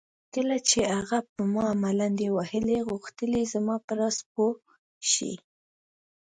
کله 0.33 0.57
چې 0.69 0.79
هغې 0.95 1.19
پر 1.31 1.43
ما 1.53 1.67
ملنډې 1.83 2.27
وهلې 2.31 2.77
غوښتل 2.89 3.31
یې 3.39 3.45
زما 3.53 3.75
په 3.85 3.91
راز 3.99 4.17
پوه 4.31 4.51
شي. 5.11 5.33